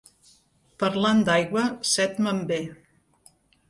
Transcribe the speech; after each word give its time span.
Parlant 0.85 1.21
d'aigua, 1.29 1.69
set 1.93 2.21
me'n 2.25 2.45
ve. 2.53 2.63